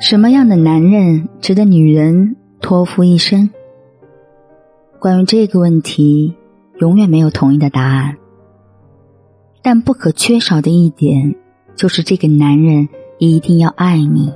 [0.00, 3.50] 什么样的男人值得女人托付一生？
[4.98, 6.34] 关于这个问题，
[6.78, 8.16] 永远没有统一的答案。
[9.62, 11.36] 但不可缺少的一点，
[11.76, 12.88] 就是这个男人
[13.18, 14.32] 一定要爱你。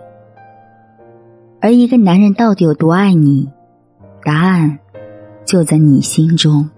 [1.60, 3.50] 而一个男人到底有多爱你，
[4.24, 4.78] 答案
[5.44, 6.68] 就在你心中。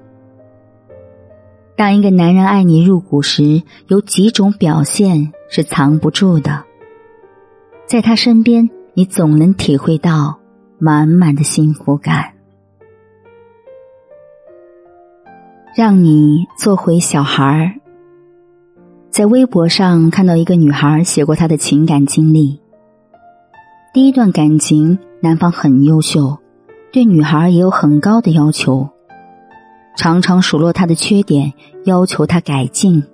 [1.76, 6.64] 当一个男人爱你入骨时，有几种表现是藏不住的，
[7.86, 8.68] 在他身边。
[8.98, 10.38] 你总能体会到
[10.78, 12.32] 满满的幸福感，
[15.76, 17.74] 让你做回小孩儿。
[19.10, 22.58] 在微博上看到一个女孩写过她的情感经历。
[23.92, 26.38] 第一段感情，男方很优秀，
[26.96, 28.88] 对女孩也有很高的要求，
[29.98, 31.52] 常常数落她的缺点，
[31.84, 33.04] 要求她改进。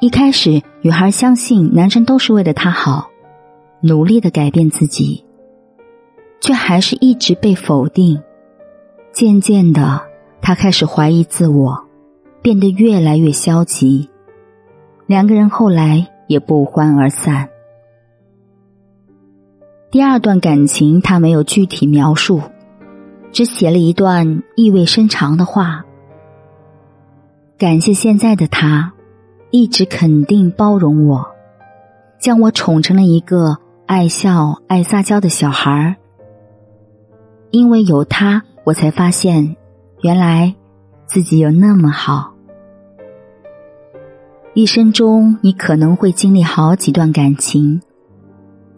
[0.00, 3.10] 一开始，女孩相信男生都是为了她好。
[3.82, 5.26] 努力的改变自己，
[6.40, 8.18] 却还是一直被否定。
[9.12, 10.00] 渐渐的，
[10.40, 11.84] 她开始怀疑自我，
[12.40, 14.08] 变得越来越消极。
[15.04, 17.50] 两个人后来也不欢而散。
[19.92, 22.40] 第二段感情，他没有具体描述，
[23.30, 25.84] 只写了一段意味深长的话：
[27.58, 28.94] 感谢现在的他，
[29.50, 31.26] 一直肯定包容我，
[32.18, 33.58] 将我宠成了一个。
[33.84, 35.96] 爱笑、爱撒娇的小孩儿，
[37.50, 39.56] 因为有他，我才发现，
[40.00, 40.54] 原来
[41.04, 42.32] 自己有那么好。
[44.54, 47.82] 一生中，你可能会经历好几段感情，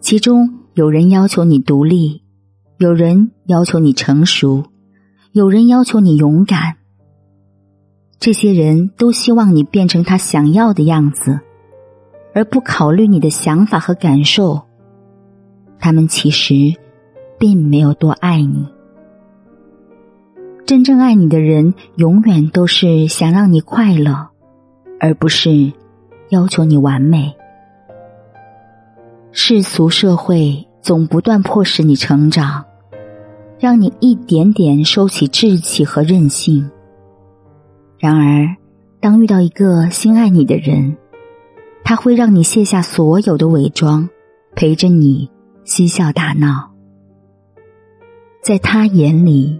[0.01, 2.21] 其中有人要求你独立，
[2.79, 4.65] 有人要求你成熟，
[5.31, 6.75] 有人要求你勇敢。
[8.19, 11.39] 这些人都希望你变成他想要的样子，
[12.33, 14.63] 而不考虑你的想法和感受。
[15.79, 16.75] 他们其实
[17.39, 18.67] 并没有多爱你。
[20.65, 24.27] 真正爱你的人，永远都是想让你快乐，
[24.99, 25.71] 而不是
[26.27, 27.33] 要求你完美。
[29.37, 32.63] 世俗社会总不断迫使你成长，
[33.59, 36.71] 让你一点点收起志气和任性。
[37.99, 38.55] 然而，
[39.01, 40.95] 当遇到一个心爱你的人，
[41.83, 44.09] 他会让你卸下所有的伪装，
[44.55, 45.29] 陪着你。
[45.65, 46.71] 嬉笑打闹，
[48.41, 49.59] 在他眼里，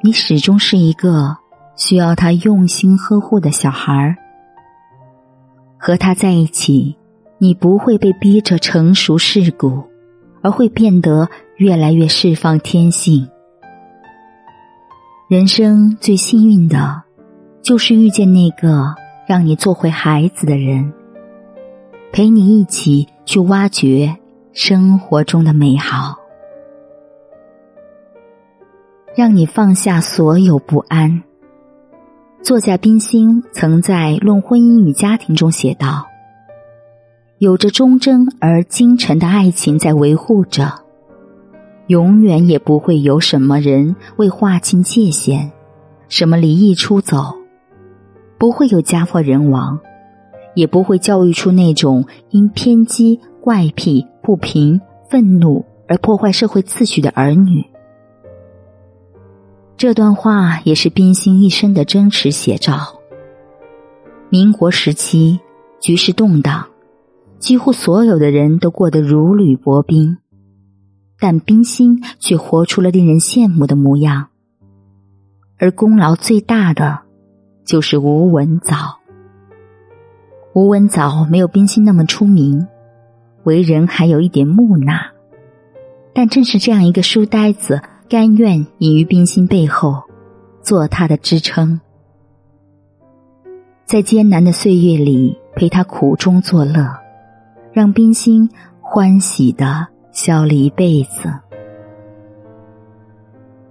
[0.00, 1.36] 你始终是一个
[1.76, 4.16] 需要他用心呵护的小孩儿。
[5.76, 6.96] 和他在一起，
[7.42, 9.82] 你不会被逼着成熟世故，
[10.42, 13.28] 而会变得越来越释放天性。
[15.28, 17.02] 人生最幸运的，
[17.60, 18.94] 就是遇见那个
[19.26, 20.92] 让你做回孩子的人，
[22.12, 24.16] 陪你一起去挖掘。
[24.52, 26.14] 生活中的美好，
[29.16, 31.24] 让你放下所有不安。
[32.40, 36.06] 作家冰心曾在《论婚姻与家庭》中写道
[37.42, 40.74] ：“有着忠贞而精诚的爱情在维护着，
[41.88, 45.50] 永远也不会有什么人为划清界限，
[46.08, 47.34] 什么离异出走，
[48.38, 49.80] 不会有家破人亡，
[50.54, 54.80] 也不会教育出那种因偏激。”怪癖、不平、
[55.10, 57.66] 愤怒而破坏社会秩序的儿女，
[59.76, 63.00] 这段话也是冰心一生的真实写照。
[64.28, 65.40] 民国时期，
[65.80, 66.66] 局势动荡，
[67.42, 70.18] 几乎所有的人都过得如履薄冰，
[71.18, 74.28] 但冰心却活出了令人羡慕的模样。
[75.58, 77.00] 而功劳最大的，
[77.64, 79.00] 就是吴文藻。
[80.54, 82.68] 吴文藻没有冰心那么出名。
[83.42, 85.10] 为人还有一点木讷，
[86.14, 90.04] 但正是这样一个书呆子，甘愿隐于冰心背后，
[90.62, 91.80] 做他的支撑，
[93.84, 97.01] 在艰难的岁月里陪他苦中作乐，
[97.72, 98.48] 让冰心
[98.80, 101.32] 欢喜的笑了一辈子。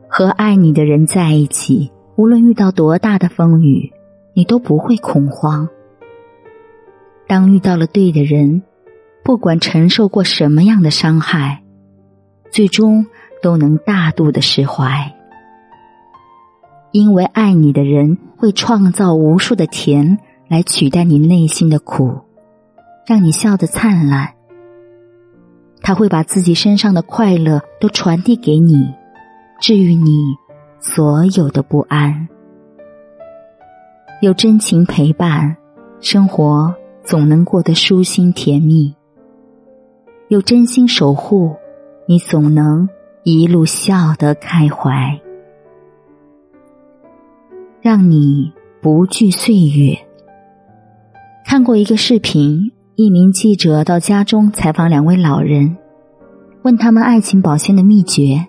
[0.07, 3.91] 和爱你的人在一起，无论遇到多大的风雨，
[4.33, 5.69] 你都不会恐慌。
[7.27, 8.63] 当遇到了对的人。
[9.23, 11.61] 不管承受过什么样的伤害，
[12.51, 13.05] 最终
[13.43, 15.13] 都能大度的释怀，
[16.91, 20.17] 因为爱你的人会创造无数的甜
[20.47, 22.21] 来取代你内心的苦，
[23.05, 24.33] 让你笑得灿烂。
[25.81, 28.93] 他会把自己身上的快乐都传递给你，
[29.59, 30.35] 治愈你
[30.79, 32.27] 所有的不安。
[34.21, 35.57] 有真情陪伴，
[35.99, 38.93] 生活总能过得舒心甜蜜；
[40.27, 41.55] 有真心守护，
[42.05, 42.87] 你总能
[43.23, 45.19] 一路笑得开怀。
[47.81, 49.97] 让你不惧岁月。
[51.43, 55.77] 看过一个视频，一名记者到家中采访两位老人，
[56.61, 58.45] 问他们爱情保鲜的秘诀。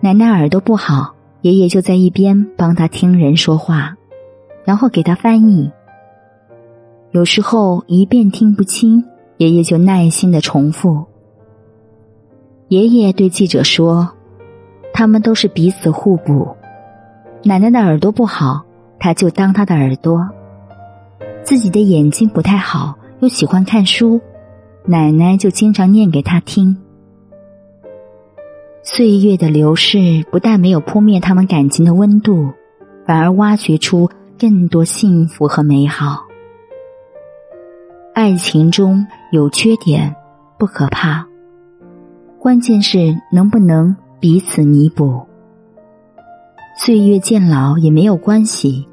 [0.00, 3.96] 奶奶耳朵不好，爷爷就在一边帮他听人说话，
[4.64, 5.70] 然后给他翻译。
[7.12, 9.04] 有时候一遍听不清，
[9.36, 11.06] 爷爷就耐心的重复。
[12.68, 14.10] 爷爷对记者说
[14.92, 16.56] ：“他们都是彼此互补。”
[17.44, 18.62] 奶奶的耳朵不好，
[18.98, 20.18] 他就当她的耳朵；
[21.50, 24.20] 自己的眼睛不太好，又喜欢看书，
[24.84, 26.76] 奶奶就经常念给他听。
[28.84, 32.52] 岁月的流逝不但没有扑灭他们感情的温度，
[33.04, 34.08] 反而挖掘出
[34.38, 36.28] 更多幸福和美好。
[38.14, 40.14] 爱情中有缺点
[40.56, 41.26] 不可怕，
[42.38, 45.26] 关键是能不能彼此弥补。
[46.78, 48.86] 岁月渐老也没有关系，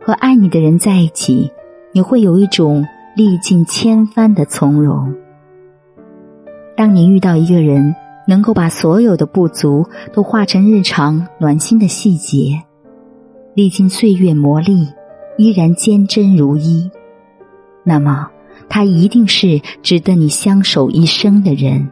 [0.00, 1.52] 和爱你的人在一起，
[1.92, 2.86] 你会有一种
[3.16, 5.14] 历尽千帆的从容。
[6.76, 7.94] 当你遇到一个人，
[8.26, 12.62] 能够把所有的不足都化成日常暖心的细节，
[13.54, 14.92] 历经岁月磨砺，
[15.38, 16.90] 依然坚贞如一，
[17.82, 18.30] 那么
[18.68, 21.88] 他一定是值得你相守一生的人。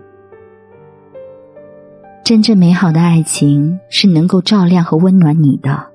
[2.23, 5.87] 真正美好的爱情是能够照亮和温暖你的，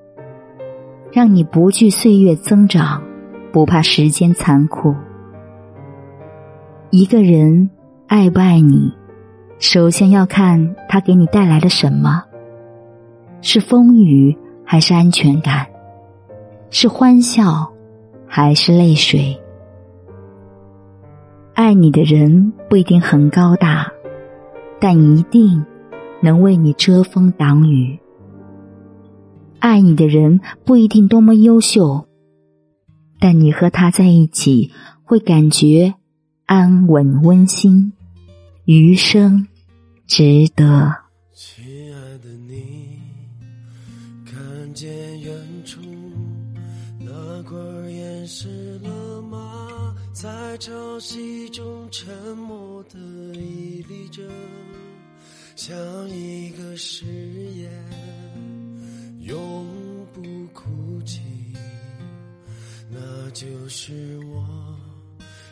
[1.12, 3.02] 让你不惧岁月增长，
[3.52, 4.94] 不怕时间残酷。
[6.90, 7.70] 一个人
[8.06, 8.92] 爱不爱你，
[9.58, 12.24] 首先要看他给你带来了什么：
[13.40, 15.66] 是风雨还是安全感？
[16.70, 17.72] 是欢笑
[18.26, 19.38] 还是泪水？
[21.54, 23.92] 爱你的人不一定很高大，
[24.80, 25.64] 但一定。
[26.24, 27.98] 能为你遮风挡雨，
[29.58, 32.06] 爱你的人不一定多么优秀，
[33.22, 34.72] 但你和他在一起
[35.04, 35.94] 会感觉
[36.44, 37.92] 安稳温馨，
[38.64, 39.46] 余生
[40.08, 40.92] 值得。
[41.32, 42.98] 亲爱的你，
[44.26, 44.90] 看见
[45.20, 45.32] 远
[45.64, 45.78] 处
[46.98, 47.56] 那块
[47.88, 49.94] 岩石了吗？
[50.12, 52.98] 在潮汐中沉默的
[53.36, 54.20] 屹立着。
[55.54, 55.76] 像
[56.10, 57.04] 一个誓
[57.54, 57.70] 言，
[59.20, 59.61] 永
[63.32, 64.46] 就是我，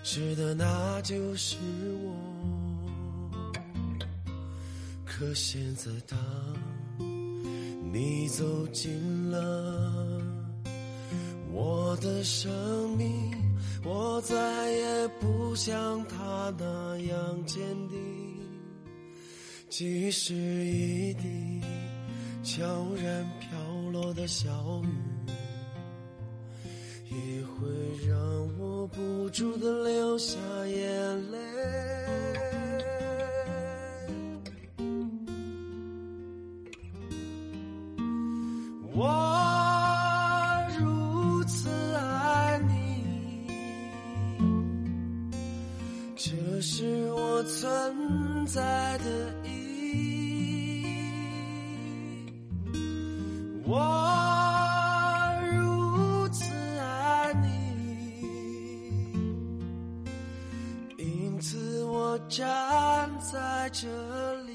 [0.02, 1.56] 是的，那就是
[2.04, 2.14] 我。
[5.04, 6.18] 可现在，当
[7.92, 10.22] 你走进了
[11.52, 13.32] 我的生命，
[13.84, 17.98] 我再也不像他那样坚定。
[19.68, 21.60] 即使一滴
[22.42, 23.58] 悄然飘
[23.90, 24.88] 落的小雨，
[27.10, 27.68] 也会
[28.08, 28.16] 让
[28.58, 31.38] 我不住的流下眼泪。
[38.92, 39.06] 我
[40.78, 43.48] 如此爱你，
[46.16, 49.39] 这是我存在的。
[62.28, 63.88] 站在这
[64.42, 64.52] 里，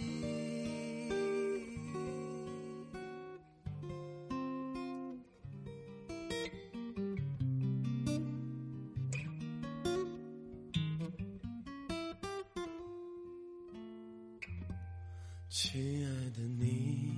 [15.49, 17.11] 亲爱的你，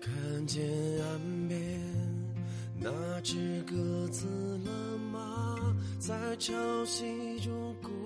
[0.00, 0.64] 看见
[1.04, 1.80] 岸边
[2.78, 4.26] 那只鸽子
[4.64, 5.76] 了吗？
[5.98, 6.54] 在潮
[6.84, 8.05] 汐中孤独的。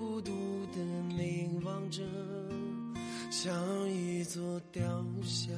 [1.91, 2.01] 着，
[3.29, 3.53] 像
[3.89, 4.81] 一座雕
[5.23, 5.53] 像，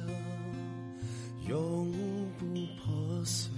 [1.48, 1.92] 永
[2.36, 2.44] 不
[2.76, 3.50] 破碎。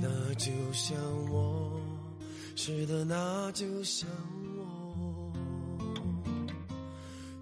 [0.00, 0.96] 那就像
[1.30, 1.78] 我，
[2.56, 4.08] 是的，那就像
[4.56, 5.32] 我。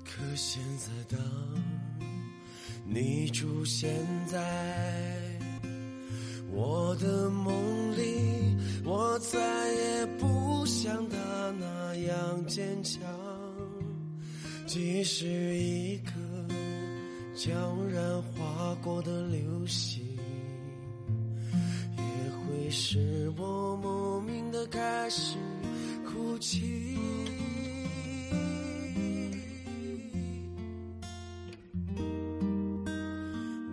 [0.05, 1.21] 可现在，当
[2.85, 5.41] 你出现在
[6.51, 11.17] 我的梦里，我再也不像他。
[11.61, 13.01] 那样坚强，
[14.69, 16.13] 即使一颗
[17.35, 17.51] 悄
[17.91, 20.05] 然划过的流星，
[21.97, 22.03] 也
[22.37, 25.39] 会使我莫名的开始
[26.05, 26.95] 哭泣。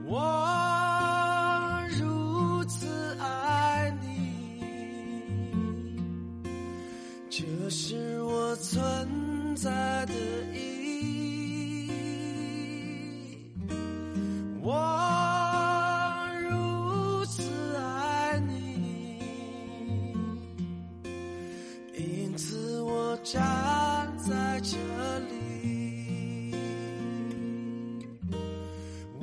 [0.05, 2.87] 我如此
[3.19, 4.63] 爱你，
[7.29, 10.13] 这是我存在的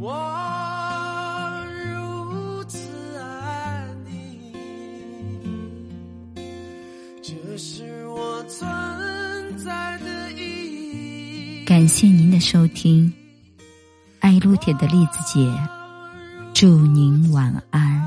[0.05, 0.11] 我
[1.95, 2.77] 如此
[3.21, 4.53] 爱你，
[7.23, 8.67] 这是我存
[9.59, 11.65] 在的意义。
[11.65, 13.13] 感谢您的收听，
[14.19, 15.49] 爱撸铁的栗子姐，
[16.53, 18.02] 祝您晚安。